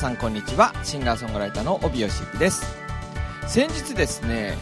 [0.00, 0.72] さんこんにちは。
[0.82, 2.74] シンガーソングライターの帯吉幸です。
[3.46, 4.56] 先日ですね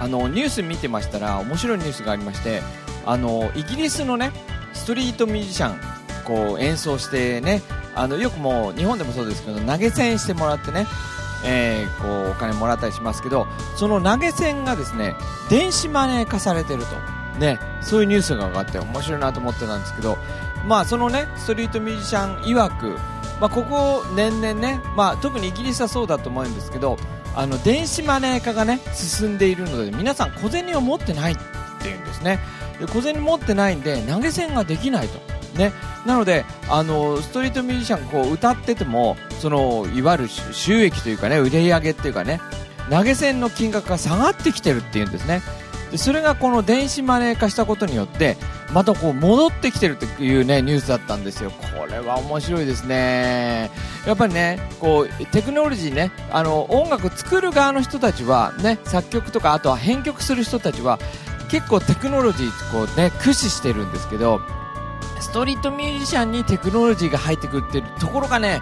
[0.00, 2.60] あのニュース見てましたら面白いニュースがありまして
[3.06, 4.32] あのイギリスのね
[4.72, 5.80] ストリートミュージシャン
[6.24, 7.62] こう演奏してね
[7.94, 10.88] あのよくもう日本でもそうですけど投げ銭してもらってね
[11.44, 13.46] えー、こうお金もらったりしますけど
[13.76, 15.14] その投げ銭がですね
[15.50, 20.18] 電子マネー化されてると、ね、そういうニュースが上がって面白いなと思ってたんですけど、
[20.66, 22.98] まあ、そのねストリートミュージシャン曰く、
[23.40, 26.98] まあ、ここ年々ね、まあ、特にイギリスはそうだと思うんですけど
[27.34, 31.36] あの電子マネー化がね進んでいるので皆さん小銭を持ってないっ
[31.82, 32.38] ていうんですね。
[32.78, 35.30] で小銭持ってないんで投げ銭ができないと。
[35.56, 35.72] ね、
[36.06, 42.40] なのであのストリートミュージシャンこう歌っててもそのいわゆる収益というかね売り上げっていうかね
[42.88, 45.42] 投げ銭の金額が下がってきてるっていうんですね。
[45.90, 48.36] でそれがこの電子マネー化したことによって
[48.72, 51.50] またこう戻ってきてるというねニュースだったんですよ。
[51.50, 53.70] これは面白いですね。
[54.06, 60.98] やっぱりねこうテクノロジーねあの音楽作る側の人たちはね作曲とかあとは編曲する人たちは
[61.50, 64.40] 結構テクノロジーこうね駆使してるんですけど
[65.20, 68.60] ストリートミュージシャンにテクノロジーが入ってくるっていうところがね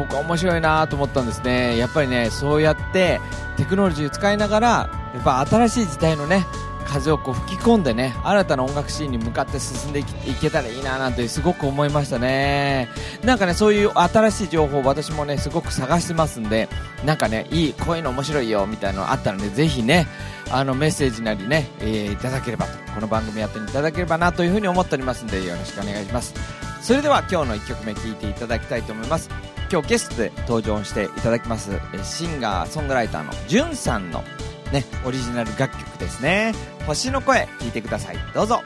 [0.00, 1.76] 僕は面白いなと思ったんですね。
[1.76, 3.20] やっぱりねそうやって
[3.58, 4.68] テクノロジーを使いながら
[5.14, 6.46] やっぱ新しい時代のね
[6.86, 10.04] 風をこう吹き込んでね新たな音楽シーンに向かって進んでい
[10.40, 12.88] けたらいいななんてすごく思いましたね。
[13.22, 16.68] なんかねそういう新しい情報を私もねすごく探してますんで
[17.04, 20.06] なんかねいいこういうの面白いよみたいなのあったらねぜひね
[20.50, 26.34] あのメッセージなりね、えー、いただければとこの番組やっていただければなというふに思っておりますのでよろしくお願いします。
[26.80, 29.28] それでは今日の1曲目聴いていただきたいと思います。
[29.70, 31.70] 今日ゲストで登場していただきます
[32.02, 34.24] シンガーソングライターのじゅんさんの
[34.72, 36.52] ねオリジナル楽曲ですね。
[36.86, 38.16] 星の声聴いてください。
[38.34, 38.62] どうぞ。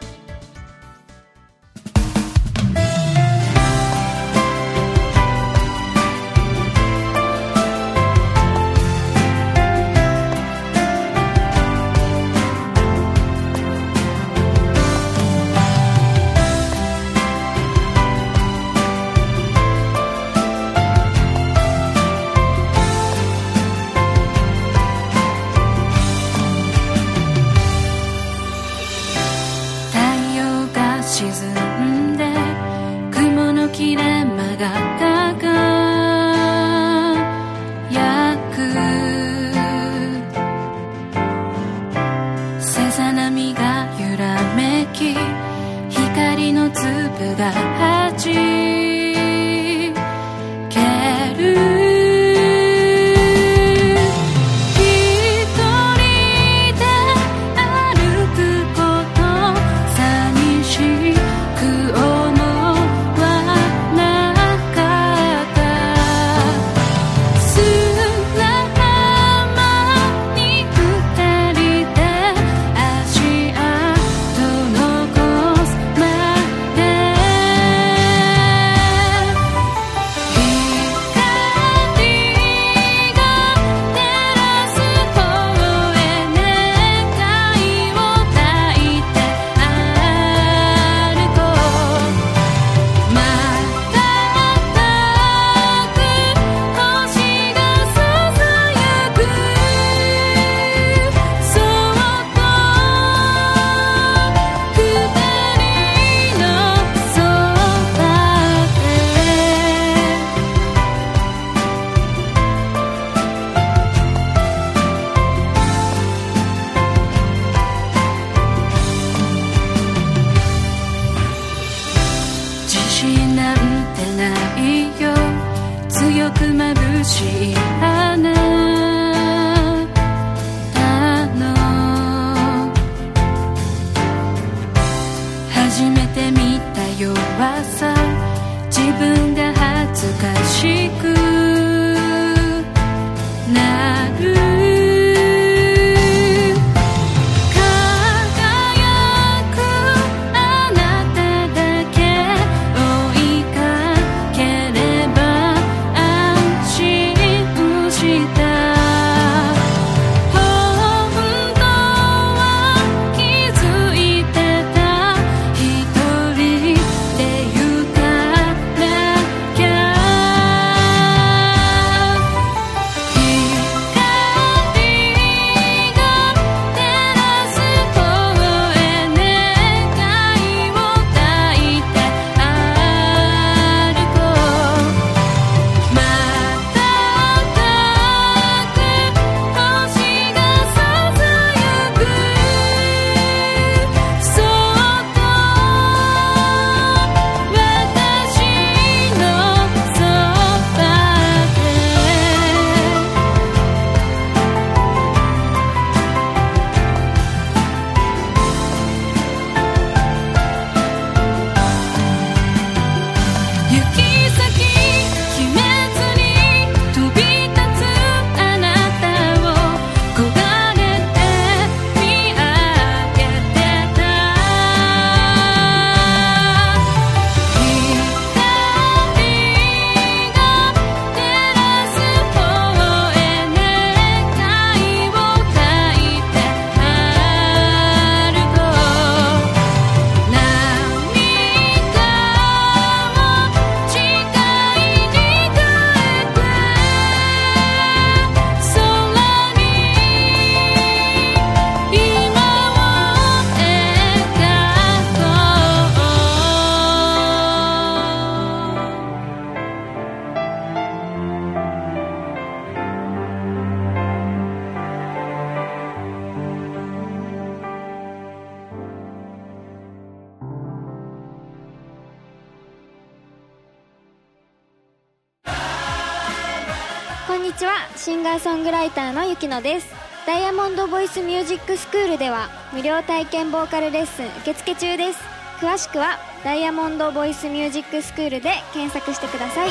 [277.37, 277.73] んにちは。
[277.97, 279.89] シンガーソングライターのゆきのです。
[280.27, 285.19] ダイヤモンドボイスミュージックスクールでは無料体験ボーカルレッスン受付中です。
[285.59, 289.71] 詳しくはダイヤモンドボイスミュージックスクールで検索してください。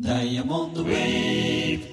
[0.00, 1.84] ダイヤモンドウェイ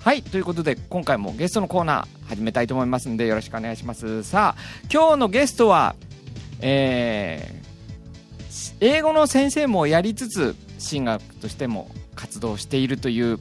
[0.00, 4.22] はいということで今回もゲストのコーナー始めたいと思いますのでよろしくお願いします。
[4.22, 5.94] さあ今日のゲストは
[6.60, 13.40] えー、英語の先生もやりつつシンガーとしても活動しているという、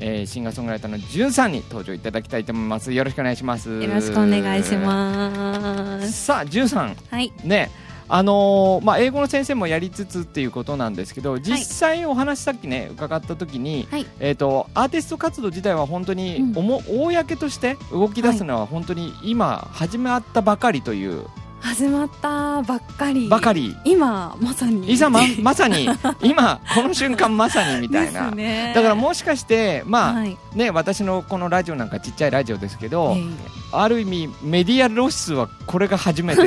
[0.00, 2.92] えー、シンガーソングライターのじゅんさんに登場いただきたいと思います。
[2.92, 3.68] よろしくお願いします。
[3.70, 6.12] よろしくお願いします。
[6.12, 6.96] さあじゅんさん。
[7.10, 7.32] はい。
[7.44, 7.70] ね。
[8.08, 21.24] あのー、まあ、英語の先生もやりつつっていうことなんですけど実際お話さっきね伺った時に、はい、えーと、アーティスト活動自体は本当におも、うん、公として動き出すのは本当に今始まったばかりという
[21.66, 23.28] 始まったばっかり。
[23.28, 23.76] ばかり。
[23.84, 24.94] 今まさに。
[24.94, 25.88] 今ま まさに。
[26.22, 33.34] 今この瞬間まさにみたいな、ね、だからもしかしてまあ、はい、ね私のこのラジオなんかちっちゃいラジオですけど、えー、
[33.72, 36.42] ある意味メディア露出はこれが初めて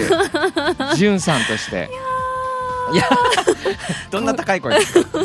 [0.95, 1.89] じゅんさんとして。
[2.92, 3.04] いや
[4.10, 5.19] どんな高い声ですか？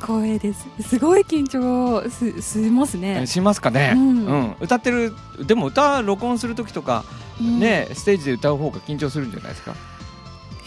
[0.04, 0.66] 光栄です。
[0.88, 3.26] すごい緊張すしますね。
[3.26, 5.14] しますかね、うん、うん、歌ってる
[5.46, 9.74] でも歌録音する時とか、うん、ねステージで歌う方が緊張するんじゃないですか？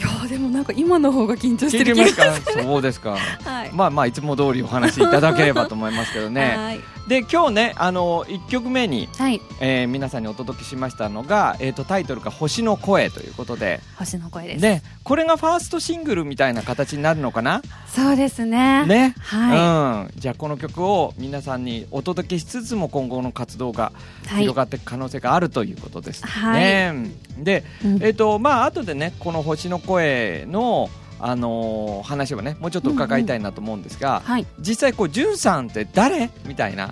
[0.01, 2.63] いやでもなんか今の方が緊張してる気がする。
[2.63, 13.79] そうですか、はい、まあまあいつも通りお話しいただければと思いますけどね、はい、で今日ねあの1曲目に、はい、えー、皆さんにお届けしましたのが、えーと、タイトルが「星の声」ということで。
[13.97, 14.61] 星の声です。
[14.61, 14.81] ね。
[15.03, 17.61] これがファーストシングルみたいな形になるのかな？
[17.87, 18.85] そうですね。
[18.85, 23.91] ね、はい、うん、じゃあこの曲を皆さんにお届けしつつも今後の活動が
[24.29, 30.89] 広がっていく可能性があるということですね、はい、で、うん、えっ、ー、とまあ後でねこの星の声の
[31.23, 36.31] あのー、話はねもうちょっと伺いたいなと思うんですが、うんうんはい、実際こうじゅんさんって誰？
[36.47, 36.91] みたいな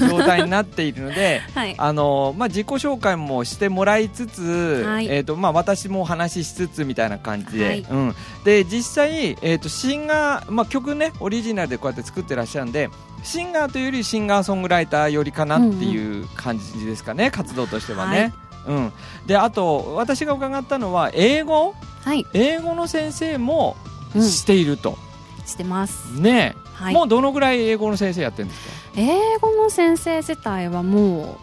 [0.00, 12.90] 状態になっているので、 はい、あのー、まあ、自己紹介もしてもらいつつ、はい、えーとまあ、私も話しつつみたいな感じで,、うん、で実際、えーと、シンガー、まあ、曲ねオリジナルでこうやって作ってらっしゃるんで
[13.22, 18.32] シンガーというよりシンガーソングライターよりかなっていう感じですかね、うんうん、活動としてはね。
[18.66, 18.92] うん、
[19.26, 23.76] であと私が伺ったのは英語、はい、英語の先生も
[24.14, 24.98] していると、
[25.38, 26.20] うん、してます。
[26.20, 29.00] ね、はい、もうどのぐらい英語の先生やってるんですか？
[29.00, 31.38] 英語の先生自体はも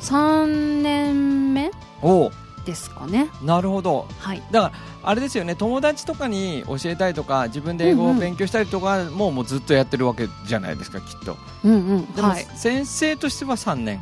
[0.00, 1.70] う3年目
[2.64, 3.28] ですかね。
[3.42, 5.54] なるほど、はい、だからあれですよね。
[5.54, 14.00] 友達とかに教えたりとか自分で英語を勉強したりとかも,、もうずっとやってるわけじゃないですかきっと、うんうん、でも、はい、先生としては3年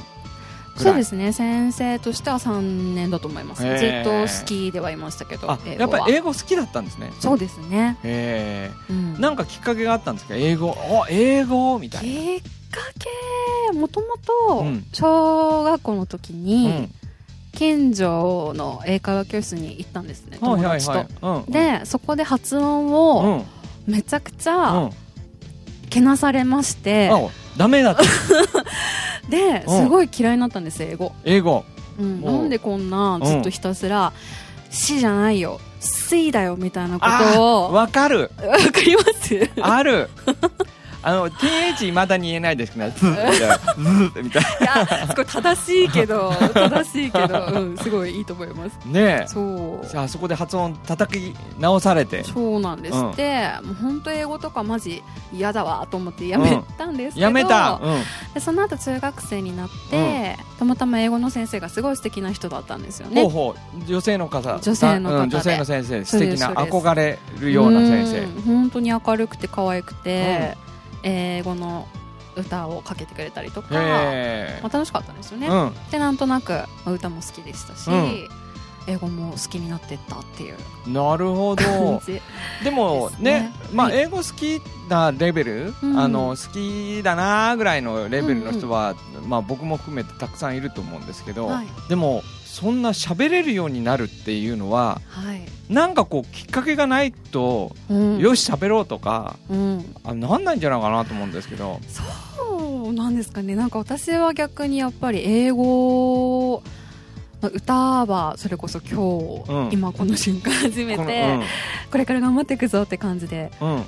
[0.77, 1.33] そうですね。
[1.33, 3.63] 先生としては3年だと思います。
[3.63, 7.13] ずっと好きではいましたけどやっぱり英語好きだったんですね。
[7.21, 7.99] そうですね。
[8.03, 10.35] へえ、うん、なんかきっかけがあったんですか？
[10.35, 10.75] 英語。
[10.79, 12.07] あ英語みたいな。
[12.07, 12.81] きっか
[13.71, 16.91] けもともと小学校の時に、うん。
[17.55, 21.35] 近所の英会話教室に行ったんですね友達と、はいはい。
[21.37, 23.45] はい、でそこで発音を
[23.87, 24.89] めちゃくちゃ
[25.91, 28.03] けなされまして、うん、ダメだった
[29.29, 31.13] ですごい嫌いになったんです英語。
[31.25, 31.65] 英語、
[31.99, 34.13] うん、なんでこんなずっとひたすら
[34.71, 37.73] 「死じゃないよ「C だよみたいなことを。
[37.73, 38.31] わかる。
[38.43, 39.51] わかります？
[39.61, 40.09] ある
[41.03, 45.07] あの TH いまだに言えないですけどズッ みたいな。
[45.09, 48.79] すごい正しいけど正しいけど、 うん、すごいいいと思います。
[48.87, 49.87] ねそう。
[49.87, 52.23] じゃあそこで発音叩き直されて。
[52.25, 52.97] そうなんです。
[52.97, 58.03] って、うん、もう本当英語とかマジ嫌だわと思ってやめたんですけど、やめた、うん、
[58.35, 63.23] でその後中学生になって、たまたま英語の先生がすごい素敵な人だったんですよね。
[63.23, 63.85] ほうほう。
[63.87, 64.59] 女性の方。
[64.61, 66.05] 女性の方、女性の先生。
[66.05, 68.43] 素敵な憧れるような先生。
[68.47, 70.57] 本当に明るくて可愛くて、
[71.03, 71.89] 英語の
[72.37, 78.29] 歌をかけてくれたりとか、まあ、楽しかったんですよね、うん、でなんとなく歌も好きでしたし、うん、
[78.87, 80.57] 英語も好きになっていったっていう。
[80.89, 82.03] なるほど。
[82.65, 95.41] でもね、ね、まあ、英語好きなレベル、うん、あの好きだなぐらいのレベルの人は、うんうん、まあ、僕も含めてたくさんいると思うんですけど、はい、でもそんな喋れるようになるっていうのは、はい、
[95.73, 101.81] なんかこうきっかけがないと、うん、よし喋ろうとか、うん、あなんないんじゃないかなと思うんですけど。
[101.89, 103.55] そうなんですかね。
[103.55, 106.63] なんか私は逆にやっぱり英語
[107.41, 111.39] 歌はそれこそ今日、うん、今この瞬間初めて
[111.89, 113.83] こ,、これから頑張っていくぞって感じで、うんうん、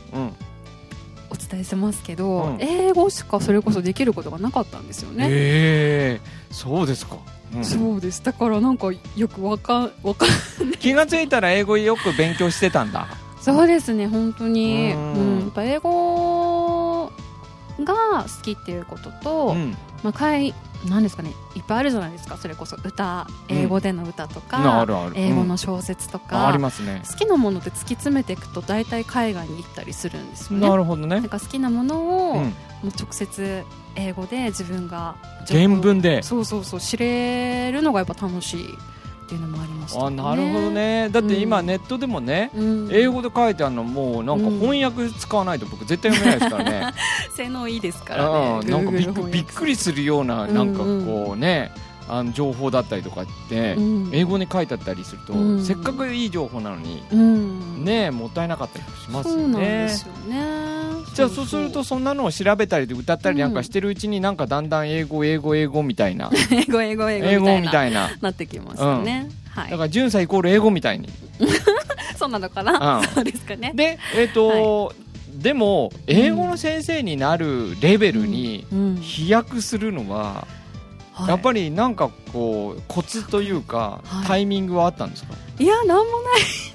[1.28, 5.26] お伝えしますけど、英語しかそれこそできることがなかったんですよね。
[5.28, 7.18] えー、そうですか
[7.62, 8.22] そうです。
[8.24, 10.26] だからなんかよくわかわか
[10.80, 13.06] 気が付いたら英語よく勉強してたんだ。
[13.40, 14.92] そうですね本当に。
[14.94, 17.12] うん、やっぱ英語
[17.80, 20.54] が好きっていうことと、うん、まあ、海
[20.88, 22.36] なんですかねいっぱいあるじゃないですか。
[22.36, 27.02] それこそ歌英語での歌とか、うん、英語の小説とか、ありますね。
[27.08, 30.68] 好きなものって突き詰めていくと大体海外に行ったりするんですよね。
[30.68, 31.20] なるほどね。
[31.20, 32.44] なんか好きなものを、も
[32.84, 33.64] う直接
[33.96, 36.22] 英語で自分が原文で。
[36.22, 38.78] そうそうそう知れるのがやっぱ楽しい
[39.24, 41.08] っていうのもありました、ね、あなるほどね。
[41.10, 46.94] だって今ネットでもね、うん、英語で書いてあるのもうなんか翻訳使わないと僕絶対読めないですからね。
[47.34, 51.72] 性能いいですからね、うん、なんかびっびっくりするようななんかこうね、
[52.08, 53.76] あの情報だったりとかって、
[54.12, 57.02] 英語に書いてあったりすると、せっかくいい情報なのに、
[57.84, 59.88] ねもったいなかったりしますよね。
[61.14, 66.30] じゃあそうするとそんなのを調べたりで歌ったりなんかしてるうちになんかだんだん英語英語 英語みたいな。
[66.50, 68.10] 英語英語英語みたいな。
[68.20, 68.30] な。
[68.30, 71.08] ってきますよね、はい、だから純さイコール英語みたいに。
[72.18, 73.72] そうなのかな、うん、そうですかね。
[73.74, 78.66] でえっ、ー、と、はい、でも英語の先生になるレベルに
[79.00, 80.46] 飛躍するのは、
[81.14, 85.34] はい、やっぱりなんかこうコツというか、タイミングはあったんですか？
[85.58, 86.04] いやなんもない。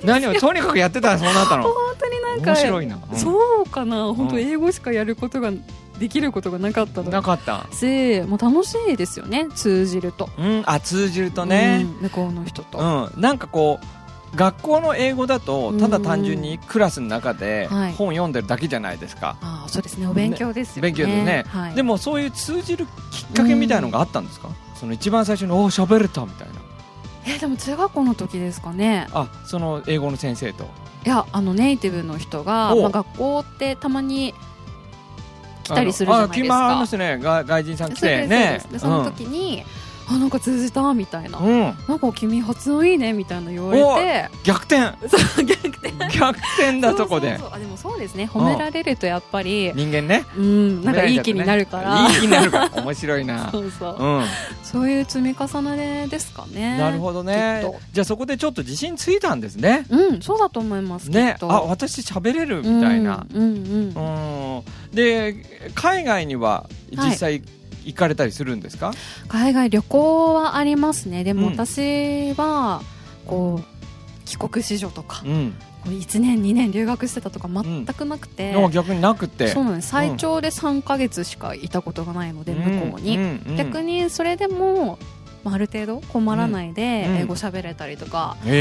[0.03, 1.63] 何をとにかくやってたらそうなったの？
[1.63, 4.13] 本当になんか面白いな、うん、そうかな。
[4.13, 5.51] 本当英語しかやることが
[5.99, 7.67] できることがなかったなかった？
[7.73, 13.85] しもう楽しいですよね通じると、うん、あ通じるとね、うん、向こうの人と、うん、なんかこう
[14.35, 17.67] 学校の英語だとただ単純にクラスの中で
[17.97, 20.07] 本読んでるだけじゃないですか、ああそうですね。
[20.07, 20.91] お勉強ですよね。
[20.91, 26.53] 勉強でね、はい、でもそういう通じるきっかけみたいのがあったんですか、その一番最初におお喋れたみたいな。
[27.25, 29.07] えでも中学校の時ですかね。
[29.13, 30.65] あその英語の先生と。
[31.05, 34.33] いやあのネイティブの人が、まあ、学校ってたまに
[35.63, 36.71] 来たりするじゃないですか。
[36.73, 37.19] あますね。
[37.19, 38.61] 外人さん来てね。
[38.71, 39.78] でその時に、うん
[40.11, 40.93] あなんか通じた？
[40.95, 43.13] みたいな、うん、なんか君発音いいね？
[43.13, 44.29] みたいな言われて。
[44.43, 44.97] 逆転。
[45.07, 45.91] そう逆転。
[46.17, 47.39] 逆転だとこで。
[47.51, 48.25] あでもそうですね。
[48.25, 50.25] 褒められるとやっぱり人間ね。
[50.35, 50.83] うん。
[50.83, 52.07] なんかいい気になるから。
[52.07, 52.81] いい気になるから。
[52.81, 53.51] 面白いな。
[53.51, 54.25] そうそう、うん、
[54.63, 56.77] そういう積み重ねですかね。
[56.79, 57.63] なるほどね。
[57.93, 59.85] じゃあそこでちょっと自信ついたんですね。
[59.89, 61.37] うんそうだと思いますね。
[61.41, 63.27] あ私喋れるみたいな。
[63.31, 63.53] うんうん
[63.95, 64.95] うん。
[64.95, 67.43] で海外には実際、はい
[67.89, 68.91] 行かれたりするんですか？
[69.27, 71.23] 海外旅行はありますね。
[71.23, 72.81] でも私は
[73.25, 75.53] こう帰国子女とか、うん、
[75.85, 79.47] 1年2年留学してたとか全くなくて、うん、逆になくて。
[79.47, 79.89] そうなんです。
[79.89, 83.17] 最長で3か月しかいたことがないので、向こうに、
[83.57, 84.99] 逆にそれでも
[85.45, 86.81] ある程度困らないで
[87.21, 88.51] 英語喋れたりとか聞け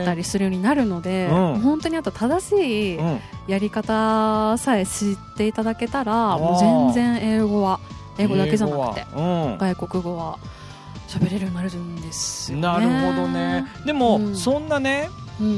[0.00, 2.98] てたりするようになるので、本当にあと正しい
[3.46, 7.78] やり方さえ知っていただけたら、もう全然英語は
[8.18, 10.38] 英語だけじゃなくて、うん、外国語は
[11.08, 13.66] 喋れるようになるんですよ、ね、なるほどね。
[13.86, 15.08] でも、うん、そんなね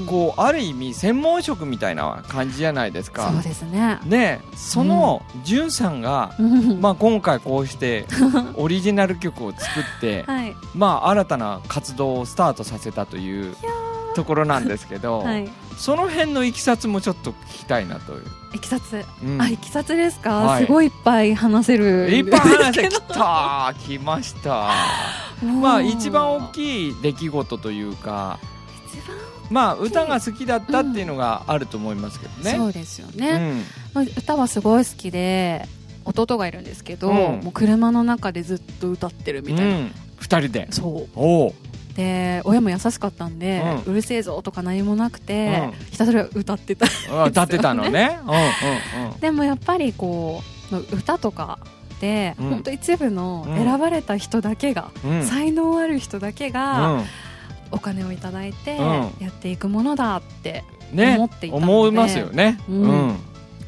[0.06, 3.30] こうある意味専門職みたいな感じじゃないですか。
[3.32, 3.98] そうですね。
[4.04, 4.40] ね。
[4.54, 6.34] そのじゅんさんが、
[6.80, 8.06] まあ、今回こうして
[8.56, 13.56] オリジナル曲を作って、はい、まあ新たな活動をスタートさせたという
[14.14, 18.22] ところなんですけど、はい、その辺のいきさつもちょっと聞きたいなという。
[18.52, 22.10] いきさつ、うん、あいきさつですか、はい、すごいいっぱい話せる。
[22.10, 24.72] いっぱい話せきた来ました。
[25.42, 28.38] まあ一番大きい出来事というか
[29.50, 33.64] まあ歌が好きだったっていうのがあると思いますけどね、うん、そうですよね、
[33.94, 35.66] うん、歌はすごい好きで
[36.04, 40.66] 弟がいるんですけど、もう車の中でずっと歌ってるみたいな、うん、2人で。
[40.72, 41.18] そう。
[41.18, 41.54] お
[41.94, 46.92] で親も優しかったんで、うるせえぞとか何もなくて、うん、ひたすら歌ってた、ね、
[47.26, 48.18] 歌ってたのね。
[49.20, 50.42] でもやっぱりこ
[50.72, 51.58] う歌とか
[52.00, 57.02] で、うん、本当一部の選ばれた人だけが、うん、才能ある人だけが、
[57.70, 63.16] お金をいただいてやっていくものだって思っていたので、ね、思いますよね、うん。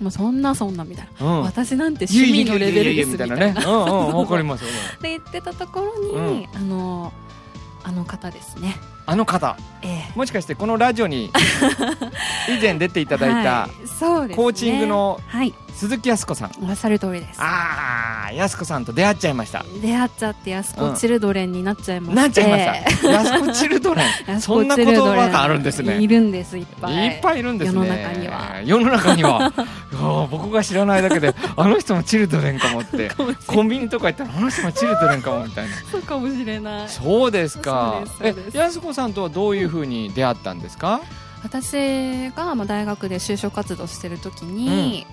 [0.00, 3.36] もうそんなそんなみたいな、うん、私なんて趣味のレベルですみたいな。
[3.36, 3.54] ね。
[3.64, 4.70] わかりますよ。
[5.00, 7.12] で言ってたところに、あの
[7.84, 8.76] あの方ですね。
[9.04, 11.30] あの方、えー、もしかしてこのラジオに
[12.48, 13.68] 以前出ていただいた、
[14.06, 15.20] はい、ね、コーチングの
[15.74, 17.40] 鈴木康子さん、おっしゃる通りです。
[17.40, 19.64] ああ康子さんと出会っちゃいました。
[19.80, 23.08] 出会っちゃって安子チルドレンになっちゃいまして、なっちゃいました。
[23.08, 24.40] 安子チルドレン。
[24.40, 25.98] そんな言葉があるんですね。
[25.98, 26.94] いるんですいっぱい。
[26.94, 27.78] いっぱいいるんですね。
[27.78, 28.60] 世の中には。
[28.64, 29.52] 世の中には
[30.30, 33.10] 僕が知らないだけで あの人もチルドレンかもって。
[33.46, 35.76] コンビニとか行ったらあの人もチルドレンかもみたいな。
[35.90, 36.88] そうかもしれない。
[36.88, 38.02] そうですか。
[38.20, 41.00] え安子さんとはどういうふうに出会ったんですか？
[41.44, 45.06] 私がまあ大学で就職活動してる時に、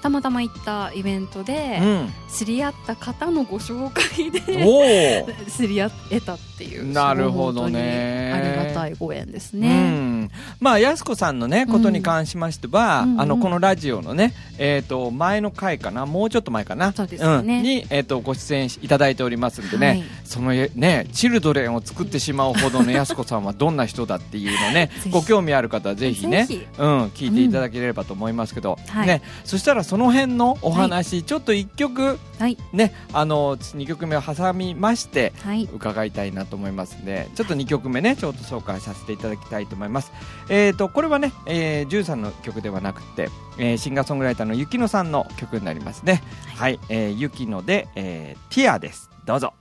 [0.00, 1.80] たまたま行ったイベントで、
[2.28, 4.40] 知り合った方のご紹介で
[5.50, 8.32] 知り合えたっていうなるほどね。
[8.32, 16.92] ありがたいご縁ですね、うん、まあやす子さんのねことに関しましては、うん、あのこのラジオのねえっ、ー、と前の回かなもうちょっと前かな？
[16.92, 26.46] そうですね、うん、にえっ、ー、とご出演いただいておりますんでね、はい、そのねチルドレンを作ってしまうほどのやす子さんはどんな人だっていうのね ご興味ある方はぜひね
[26.78, 35.32] うん聞いていただければと思いますけど、はい、ねそしたらその辺のお話、はい、ちょっと一曲、はい、ねあの二曲目を挟みまして、
[35.72, 40.12] 伺いたいなと思いますんでちょっと二曲目ねちょっと紹介させていただきたいと思います。
[40.50, 46.22] えっ、ー、とこれはね、えー、ジュンさんの曲ではなくて、えー、シンガーソングライターのゆきのさんの曲になりますね。
[46.56, 49.08] はい、はい、えー、ゆきので、えー、ティアです。
[49.24, 49.54] どうぞ。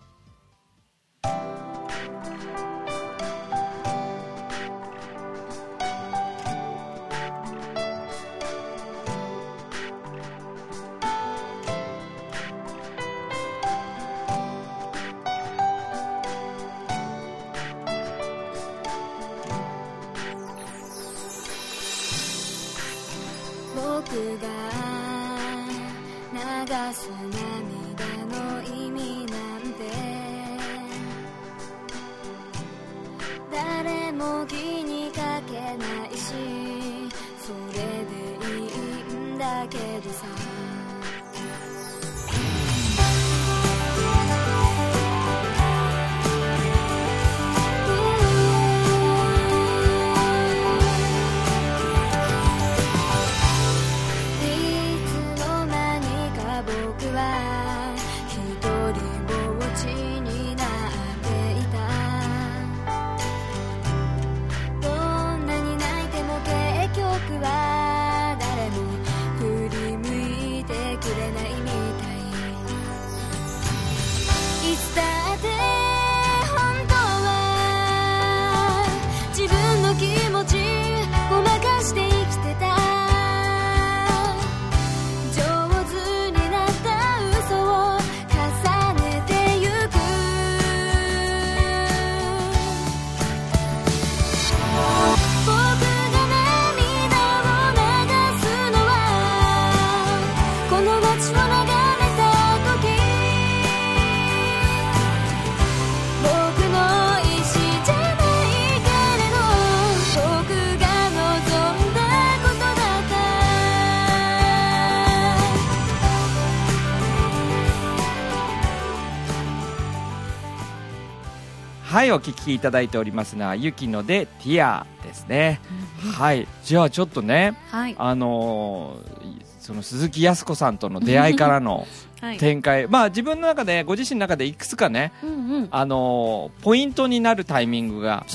[121.97, 125.59] はいお聞きいただいておりますのはゆきのでティアですね、
[126.05, 126.47] うん、はい。
[126.63, 131.85] じゃあちょっとね、はい、あのー、その鈴木康子さんとの出会いからの
[132.39, 138.25] 展開、はい、まあ自分の中でご自身の中でいくつかね、うんうん、あのポイントになるタイミングが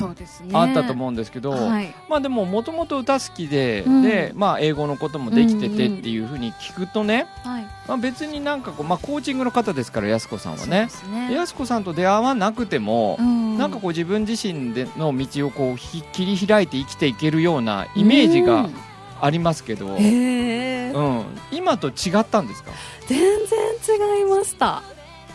[0.53, 11.35] あったと思うんですけど、ねはい、まあでももともと歌好きで、うん、でまあ英語のこともできててっていうふうに聞くとね、うんうん、まあ別になんかこうまあコーチングの方ですから安子さんはね、ね。
[11.35, 18.75] 安子さんと出会わなくても、うん、なんかこう自分自身での道をこう切り開いて生きていけるようなイメージが、うん
[19.23, 22.73] ありますけど、うん、今と違ったんですか？
[23.07, 24.83] 全然違いました。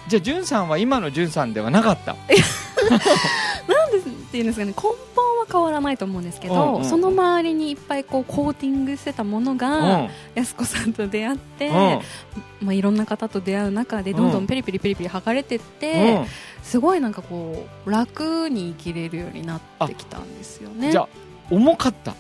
[0.08, 2.14] じゃあじゅんさんは今のじゅんさんではなかった？
[2.14, 4.74] なんでっていうんですかね。
[4.74, 4.94] 根本
[5.40, 16.26] は変わらないと思うんですけど、うんうん、その周りにいっぱいこうコーティングしてたものが、うん、安子さんと出会って、うん、まあ、いろんな方と出会う中でどんどんペリペリペリペリ剥がれてって、うん、
[16.62, 20.92] すごいなんかこう楽に生きれるようになってきたんですよね。
[20.92, 21.10] じゃあ
[21.50, 22.16] 重かった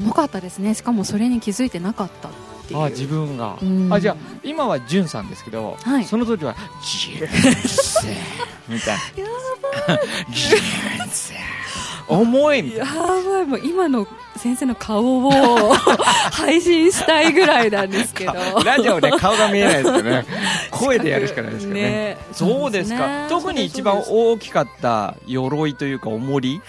[0.00, 0.74] 重かったですね。
[0.74, 2.32] しかもそれに気づいてなかったっ
[2.66, 2.82] ていう。
[2.82, 3.58] あ自分が、
[3.90, 8.10] あじゃあ今はじゅんさんですけど、はい、その時は「じゅんさん」
[8.68, 9.28] みたいな「や
[9.88, 10.00] ばい。
[10.32, 10.60] じゅん
[11.08, 11.36] さん」
[12.08, 12.86] 重いみたいな。
[12.86, 13.46] やばい。
[13.46, 15.72] もう今の先生の顔を
[16.32, 18.34] 配信したいぐらいなんですけど。
[18.64, 20.26] ラジオで顔が見えないですけどね。
[20.70, 26.60] 声でやるしかないですけどね、ね、そうですか、ね、特に一番大きかった鎧というか重り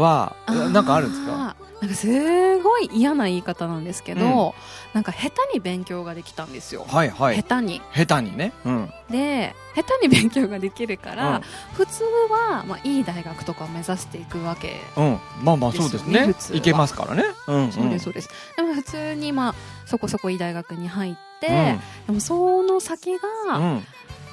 [0.00, 1.56] は何かあるんですか？
[1.80, 4.52] なんかすごい嫌な言い方なんですけど、うん、
[4.94, 6.84] なんか下手に勉強ができたんですよ。
[6.88, 7.36] はいはい。
[7.36, 7.80] 下手に。
[7.94, 8.52] 下手にね。
[8.64, 8.90] うん。
[9.08, 11.42] で、下手に勉強ができるから、うん、
[11.74, 15.18] 普通は、まあ、いい大学とかを目指していくわけ、ね、うん。
[15.44, 16.34] まあまあそうですね。
[16.52, 17.22] いけますからね。
[17.46, 18.30] うん、うん、そうです、そうです。
[18.56, 19.54] でも普通に、まあ、
[19.86, 23.12] そこそこいい大学に入って、でもその先
[23.46, 23.80] が、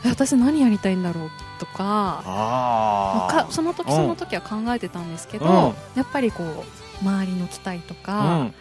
[0.10, 1.30] 私何やりたいんだろう？
[1.60, 6.48] とかあかその時その時は考えてたんですけど、やっぱりこう
[7.02, 8.52] 周りの期待とか、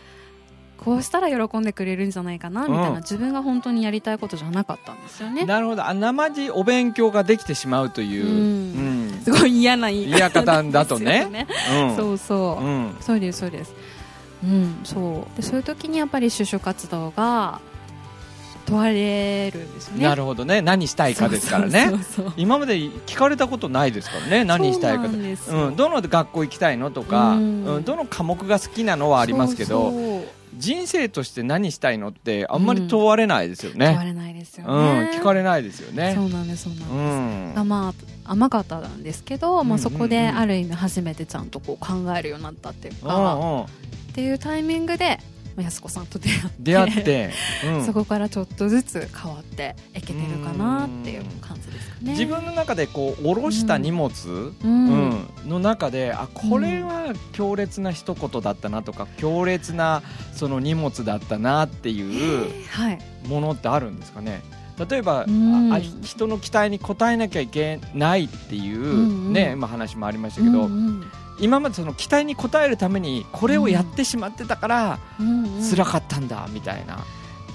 [0.78, 5.46] こうしたら喜んでくれるんじゃないかなみたいな、うん、自分が本当にやりたいことじゃなかったんですよね。
[5.46, 5.86] なるほど。
[5.86, 9.08] あ生地お勉強ができてしまうという、うん。
[9.08, 11.26] うん、すごい嫌な言い方だとね。
[11.32, 11.46] ね、
[11.96, 12.18] そう。
[12.18, 12.60] そ
[13.00, 13.40] う、そうです。
[13.40, 13.74] そうです。
[14.44, 15.36] うんそう。
[15.36, 17.60] でそういう時にやっぱり就職活動が
[18.66, 20.04] 問われるんですね。
[20.04, 20.62] なるほどね。
[20.62, 21.92] 何したいかですからね。
[22.36, 24.44] 今まで聞かれたことないですからね。
[24.44, 29.92] 何したいかうん、どの学校行きたいのとか、うん、うん、どの科目が好きなのはありますけど
[30.56, 36.14] 人生として何したいのってあんまり問われないですよね、うん、問われないですよね、うん、聞かれないですよね。
[36.14, 36.84] そうなんですそうなんで
[37.54, 43.66] す、うん、まあ甘かったんですけど、まあ、そこである意味初めてちゃんとこう考えるようになったっていうか、うんうん、っ
[44.14, 45.18] ていうタイミングで
[45.56, 46.18] 安子さんと
[46.58, 47.30] 出会って
[47.86, 52.12] そこからちょっとずつ変わっていけてるかなっていう感じですかね。
[52.12, 54.10] 自分の中でこう下ろした荷物、
[54.64, 55.10] うん、
[55.42, 62.50] うん、の中であこれは強烈な一言だったなとか強烈なその荷物だったなっていう
[63.28, 64.42] ものってあるんですかね、
[64.88, 71.04] 例えば、うん、あ人の期待に応えなきゃいけないっていう、ね、うんうん、話もありましたけど、うんうん
[71.38, 74.98] 今までその期待に応えるためにこれをやってしまってたから
[75.70, 77.04] 辛かったんだみたいな、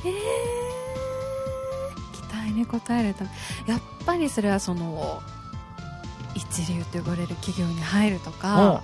[0.06, 0.13] えー、
[2.13, 3.30] 期待に応えるため。
[3.68, 5.22] やっぱりそれはその
[6.36, 8.82] 一流と呼ばれる企業に入るとか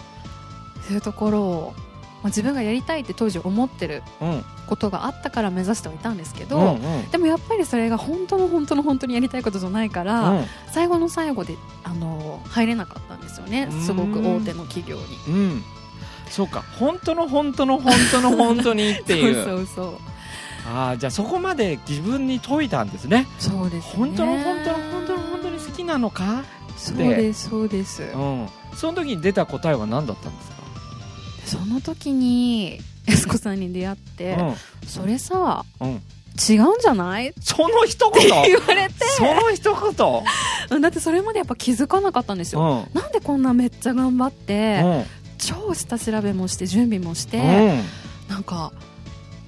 [0.88, 1.74] そういうところを
[2.26, 4.02] まあ、自分がやりたいって当時思ってる
[4.66, 13.70] ことがあったから目指してはいたんですけど、うんうん、でもやっぱりそれが本当の本当の本当にやりたいことじゃないから、うん、最後の最後であの入れなかったんですよね。
[13.86, 15.04] すごく大手の企業に。
[15.28, 15.64] うん、
[16.28, 16.64] そうか。
[16.80, 19.36] 本当の本当の本当の本当にっていう。
[19.46, 19.94] そうそうそう。
[20.68, 23.28] ああじゃあそこまで自分に解いたんですね。
[23.38, 26.44] そうです、ね、本当の本当の本当の本当に好きなのか
[26.76, 30.55] そうですそうです、うん、その時に出た答えは何だったんですか？
[31.46, 34.56] その時に安子さんに出会って、うん、
[34.88, 37.34] それさ、うん、違うんじゃない？
[37.40, 38.28] その一言？
[38.28, 38.94] 言われて。
[39.18, 39.74] その一
[40.70, 40.82] 言？
[40.82, 45.04] だってそれまでやっぱ気づかなかったんですよ、うん、なんでこんなめっちゃ頑張って、うん、
[45.38, 48.72] 超下調べもして準備もして、うん、なんか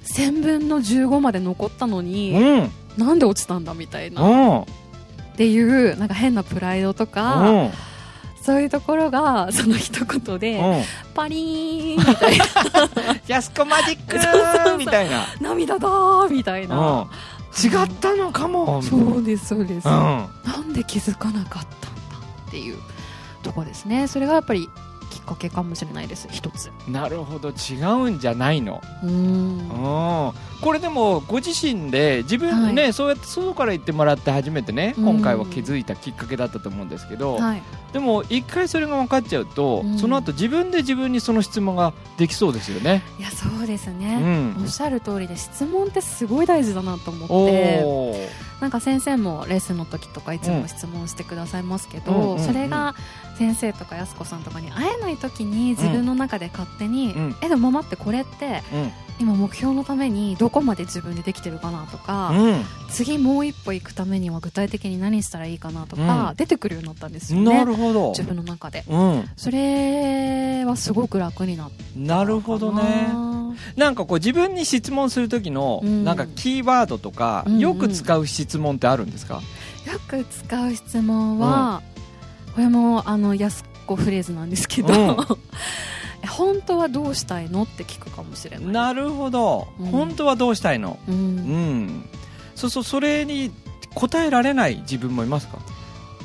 [0.04, 4.64] 1000分の15まで残ったのに、うん、なんで落ちたんだみたいな、っ
[5.36, 7.70] ていうなんか変なプライドとか、
[8.48, 10.82] そういうところがその一言で、うん、
[11.12, 12.46] パリーンみたいな。
[13.28, 15.26] やすこマジックみたいな。
[15.38, 15.88] 涙だ
[16.30, 17.06] みたいな、
[17.62, 20.26] 違ったのかも、そうですそうです、うん、な
[20.62, 22.78] んで気づかなかったんだっていう
[23.42, 24.08] とこですね。
[24.08, 24.66] それがやっぱり
[25.28, 26.26] かけかもしれないです。
[26.30, 26.70] 一つ。
[26.88, 27.50] なるほど。
[27.50, 28.80] 違うんじゃないの？
[29.02, 29.68] うん。
[30.60, 37.62] これでもご自身で自分ね、はい、そうやって外から言ってもらって初めてね今回は気づいたきっかけだったと思うんですけど、はい、
[37.92, 43.02] でも一回それが分かっちゃうと、うん、その後自分で自分にその質問ができそうですよね。
[43.20, 44.18] いやそうですね、
[44.56, 48.48] うん、おっしゃる通りで質問ってすごい大事だなと思って。
[48.58, 52.96] なんか先生もレッスンの時とかいつも質問してくださいますけど、うん、それが
[53.38, 58.62] 先生とかやす子さんとかに会えない時に自分の中で勝手に、えでも待ってこれって、
[59.20, 67.58] 今目標のためにどこまで自分でできてるかなとか、うん、次もう一歩行くためには具体的に何したらいいかなとか、うん、出てくるようになったんですよね。
[67.58, 68.10] なるほど。
[68.10, 72.24] 自分の中で、うん、それはすごく楽になったな。
[72.24, 72.82] るほどね。
[73.76, 79.42] なんかこう自分に質問する時の、なんかキーワードとか、よく使う質問ってあるんですか、
[79.90, 81.82] よく使う質問は、
[82.58, 84.88] これもあの安子フレーズなんですけど、
[86.28, 88.66] 本当はどうしたいのって聞くかもしれない。
[88.66, 92.04] なるほど、うん、本当はどうしたいの、うん、うん、
[92.56, 93.52] そうそうそれに
[93.94, 95.58] 答えられない自分もいますか？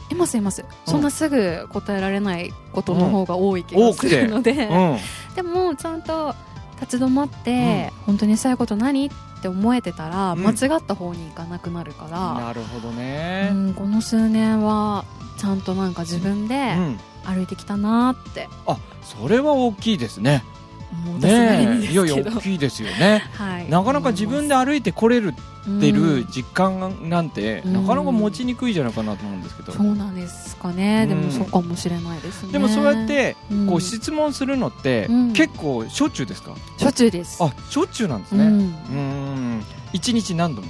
[0.09, 4.53] いますいます、そんなすぐ答えられないことの方が多い気がするので、
[5.37, 6.33] でもちゃんと
[6.81, 9.05] 立ち止まって、本当にしたいこと何？
[9.05, 9.15] って
[9.47, 15.05] 思えてたら、間違った方に行かなくなるから、なるほどね、この数年は
[15.37, 16.75] ちゃんとなんか自分で
[17.25, 20.43] 歩いてきたなって、あそれは大きいですね。
[21.19, 32.51] ねいやいや大きいですよね、はい、なかなか自分で歩いてこれるってる実感なんて、なかなか持ちにくいじゃないかなと思うんですけど、そうなんですかね、でもそうかもしれないですね。
[32.51, 33.37] でもそうやって
[33.69, 36.53] こう質問するのって、結構しょっちゅうですか？
[36.77, 37.41] しょっちゅうです。
[37.41, 38.45] あしょっちゅうなんですね。
[38.45, 39.63] うん。
[39.93, 40.67] 一日何度も？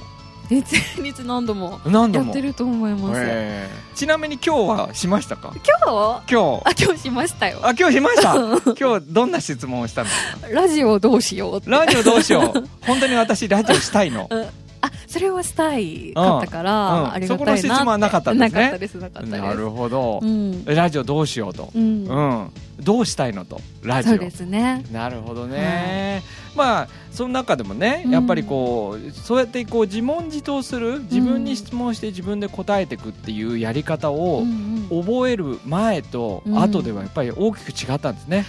[0.61, 3.69] 日何度もやってると思います、え。
[3.93, 5.53] ー、ちなみに今日はしましたか？
[5.53, 6.33] 今日？
[6.33, 6.61] 今日。
[6.65, 7.59] あ今日しましたよ。
[7.63, 8.35] あ今日しました？
[8.35, 12.67] 今日どんな質問をしたんですかラジオどうしようラジオどうしよう。
[12.85, 14.45] 本当に私ラジオしたいの、うん
[14.85, 18.61] あそれはしたいかったから、うんうん、ありがたいなそこの質問はなかったんですね。
[18.61, 19.29] なかったですなかったです。
[19.31, 22.51] なるほど、うん、ラジオどうしようと、うん。
[22.81, 23.61] どうしたいのと。
[23.81, 24.11] ラジオ。
[24.13, 24.83] そうですね。
[24.91, 26.21] なるほどね、
[26.55, 34.43] はい、まあその中でもねやっぱりこう、うん、そうやってこう自問自答する自分に質問して自分で答えていくっていうやり方を
[34.89, 38.45] 覚える前と後ではやっぱり大きく違ったんですね、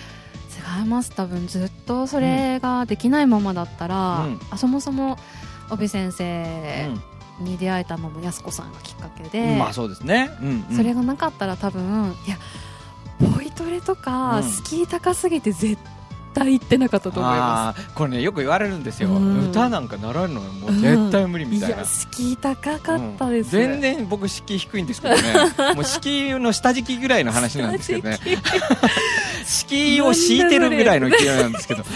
[0.77, 1.11] うん、違います。
[1.13, 5.17] 多分ずっとそれができないままだったら、うん、あそもそも
[5.71, 6.91] 帯先生、
[7.41, 12.39] に出会えたのもやす子さんがきっかけで、まあそうですね、うんうん、それがなかったら多分いや
[13.21, 15.77] ボイトレとか、スキー高すぎて絶
[16.35, 17.89] 対行ってなかったと思います。
[17.95, 25.23] これねよく言われるんですよ、うん、歌なんか習うのもう絶対無理みたいな、うん、いや敷居高かったです、全然僕敷居低いんですけどね。
[25.75, 28.19] もう敷居の下敷きぐらいの話なんですけどね。
[29.47, 31.85] 敷居を敷いてるぐらいの勢いなんですけど。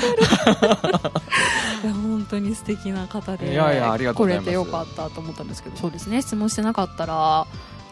[1.83, 3.53] 本当に素敵な方で。
[3.53, 4.45] いやいやありがとうございます。
[4.45, 5.77] 来れてよかったと思ったんですけど。
[5.77, 6.21] そうですね。
[6.23, 7.47] 質問してなかったら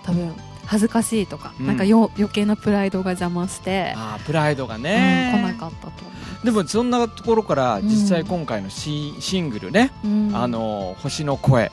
[0.05, 0.35] 多分
[0.67, 5.93] 恥ずかしいとか、うん、なんかよ余計なプライドが邪魔してあプライドがね、うん、来なかったと
[6.45, 11.73] でもそんなところから実際今回のシ,、シングルね、うん、あの星の声、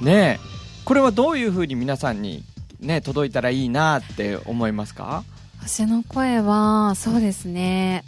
[0.00, 0.38] ね
[0.84, 2.44] これはどういうふうに皆さんに
[2.78, 5.24] ね届いたらいいなって思いますか？
[5.62, 8.04] 星の声はそうですね。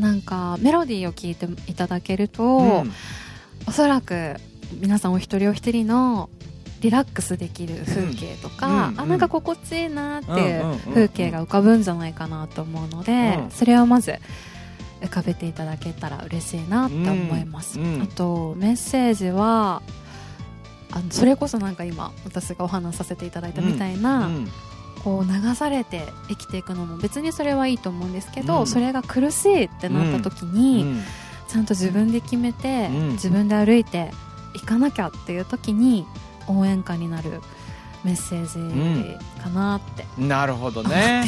[0.00, 2.92] なんかメロディーを聞いていただけると、うん、
[3.66, 4.36] おそらく
[4.80, 6.30] 皆さんお一人お一人の
[6.84, 14.16] リラックスできる風景とか、うん、あなんか心地いいなっていう風景が浮かぶんじゃないかなと思うので、うん、それをまず
[15.00, 19.80] 浮かべていただけたら嬉しいなって思います、うん、あとメッセージは
[20.90, 24.28] あのそれこそなんか今私がお話しさせていただいたみたいな、
[25.02, 31.00] こう流されて生きていくのも別にそれはいいと思うんですけど、それが苦しいってなった時に、
[31.48, 34.12] ちゃんと自分で決めて、自分で歩いて
[34.54, 36.06] いかなきゃっていう時に
[36.48, 37.40] 応援歌になる
[38.04, 41.24] メッセージかなって、うん、なるほどね。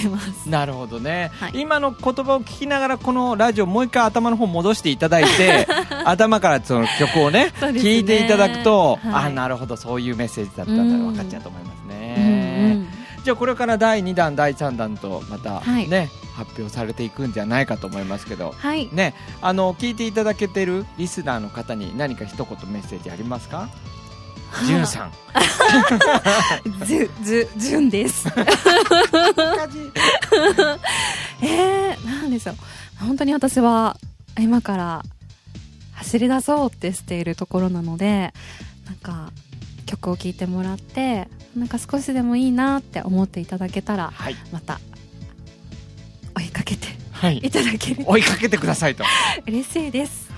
[0.47, 5.67] なるほどね、はい、今の言葉を聞きながらこのラジオもう一回頭の方戻していただいて
[6.05, 7.53] 頭からその曲をねね。
[7.61, 12.25] 聞いていただくと、はい、あなるほどそういうメッセージだったんだ分かっちゃうと思いますね、うん。
[12.25, 12.89] うん、
[13.25, 15.89] じゃあこれから第2弾第3弾とまたね、はい、
[16.37, 23.69] 発表されていくんじゃないかと思いますけど、はい、ね、あの聞いていただけてるリスナーの方に何か一言メッセージありますか？
[24.65, 25.13] じゅんさん。
[26.87, 28.29] じゅ、じゅ、じゅんです。
[31.43, 32.57] えー、なんでしょう。
[33.01, 33.99] 本当に私は
[34.39, 35.03] 今から
[35.93, 38.33] 走り出そうってしているところなので、
[38.87, 39.33] なんか
[39.87, 44.81] 曲を聴いてもらって、なんか少しでもいいなって思っていただけたら、はい、また
[46.37, 46.89] 追いかけて
[47.43, 49.05] いただける、追いかけてくださいと。
[49.47, 50.31] 嬉しいです。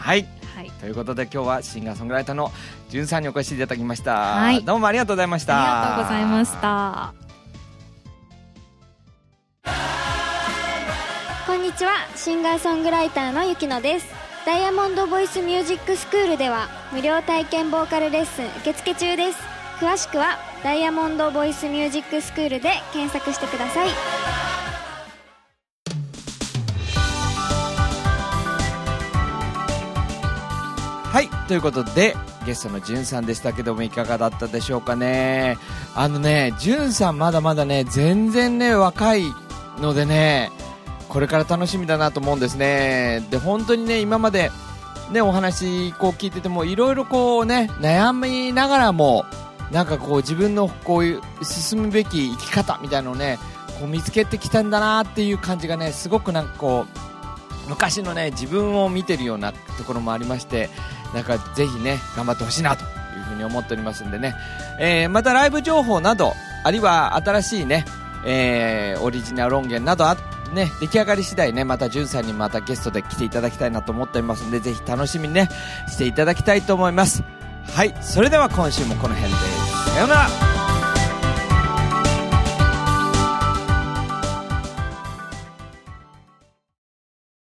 [0.58, 0.70] はい。
[0.80, 2.50] ということで今日はシンガーソングライターの
[2.88, 5.54] じゅんさんにお越しいただきました、はい、どうもありがとうございました。
[5.54, 7.14] ありがとうございました。
[11.46, 11.92] こんにちは。
[12.16, 14.08] シンガーソングライターのゆきのです。
[14.44, 19.38] ダイヤモンドボイスミュージックスクールでは無料体験ボーカルレッスン受付中です。
[19.78, 23.90] 詳しくはダイヤモンドボイスミュージックスクールで検索してください
[31.12, 35.56] はいということでゲストのじゅんさんでしたけどもいかがだったでしょうかね。
[35.94, 39.22] あのねじゅんさんまだまだね全然ね若い
[39.80, 40.50] のでね
[41.08, 43.26] これから楽しみだなと思うんですね。
[43.30, 44.50] で本当にね今まで
[45.10, 49.24] ねお話こう聞いててもいろいろこうね悩みながらも
[49.72, 53.38] なんかこう自分のこういう進むべき生き方みたいなのをね
[53.80, 56.86] こう見つけてきたんだなっていう感じがねすごくなんかこ
[57.66, 60.70] う昔のね自分を見てるようなところもありまして
[61.14, 62.86] なんかぜひね、頑張ってほしいなとい
[63.20, 64.36] うふうに思っておりますんでね、
[64.78, 67.84] えー、またライブ情報など、あるいは新しいね、
[68.24, 70.16] えー、オリジナル音源などあ
[70.52, 75.50] ね、出来上がり次第ね、またじゅんさんにまたゲストで来ていただきたいなと思っておりますんで、ぜひ楽しみにね、
[75.88, 77.22] していただきたいと思います。
[77.74, 79.38] はい、それでは今週もこの辺で、
[79.92, 80.57] さようなら。